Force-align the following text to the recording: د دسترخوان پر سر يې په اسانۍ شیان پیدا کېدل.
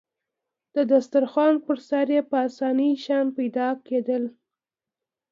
د 0.75 0.77
دسترخوان 0.91 1.55
پر 1.65 1.77
سر 1.89 2.07
يې 2.15 2.21
په 2.29 2.35
اسانۍ 2.47 2.91
شیان 3.03 3.27
پیدا 3.37 3.67
کېدل. 3.87 4.23